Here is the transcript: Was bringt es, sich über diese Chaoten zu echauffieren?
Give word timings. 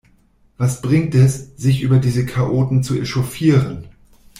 Was 0.57 0.81
bringt 0.81 1.13
es, 1.13 1.55
sich 1.57 1.83
über 1.83 1.99
diese 1.99 2.25
Chaoten 2.25 2.81
zu 2.81 2.99
echauffieren? 2.99 3.89